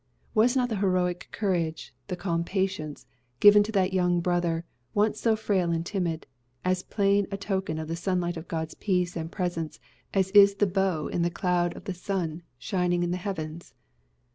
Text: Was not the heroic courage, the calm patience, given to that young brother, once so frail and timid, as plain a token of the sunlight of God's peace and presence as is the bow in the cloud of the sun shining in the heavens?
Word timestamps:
Was 0.33 0.55
not 0.55 0.69
the 0.69 0.77
heroic 0.77 1.27
courage, 1.31 1.93
the 2.07 2.15
calm 2.15 2.43
patience, 2.43 3.05
given 3.39 3.61
to 3.61 3.71
that 3.73 3.93
young 3.93 4.19
brother, 4.19 4.65
once 4.95 5.19
so 5.21 5.35
frail 5.35 5.69
and 5.69 5.85
timid, 5.85 6.25
as 6.65 6.81
plain 6.81 7.27
a 7.29 7.37
token 7.37 7.77
of 7.77 7.87
the 7.87 7.95
sunlight 7.95 8.35
of 8.35 8.47
God's 8.47 8.73
peace 8.73 9.15
and 9.15 9.31
presence 9.31 9.79
as 10.11 10.31
is 10.31 10.55
the 10.55 10.65
bow 10.65 11.05
in 11.07 11.21
the 11.21 11.29
cloud 11.29 11.77
of 11.77 11.83
the 11.83 11.93
sun 11.93 12.41
shining 12.57 13.03
in 13.03 13.11
the 13.11 13.17
heavens? 13.17 13.75